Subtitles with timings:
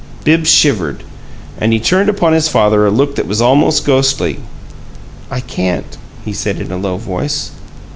[0.23, 1.03] Bibbs shivered.
[1.59, 4.39] And he turned upon his father a look that was almost ghostly.
[5.29, 7.51] "I can't," he said, in a low voice.